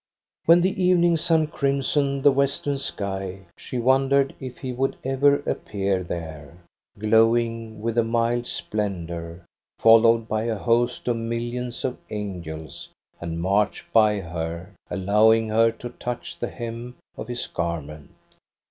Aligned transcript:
"When 0.47 0.61
the 0.61 0.83
evening 0.83 1.15
sun 1.15 1.45
crimsoned 1.45 2.23
the 2.23 2.31
western 2.31 2.79
sky, 2.79 3.41
she 3.55 3.77
wondered 3.77 4.33
if 4.39 4.57
he 4.57 4.73
would 4.73 4.97
ever 5.03 5.41
appear 5.45 6.01
there, 6.03 6.57
glowing 6.97 7.83
with 7.83 7.99
a 7.99 8.03
mild 8.03 8.47
splendor, 8.47 9.45
followed 9.77 10.27
by 10.27 10.45
a 10.45 10.57
host 10.57 11.07
of 11.07 11.17
millions 11.17 11.85
of 11.85 11.99
angels, 12.09 12.89
and 13.19 13.39
march 13.39 13.85
by 13.93 14.19
her, 14.21 14.73
allowing 14.89 15.49
her 15.49 15.71
to 15.73 15.89
touch 15.89 16.39
the 16.39 16.49
hem 16.49 16.95
of 17.15 17.27
his 17.27 17.45
garment. 17.45 18.09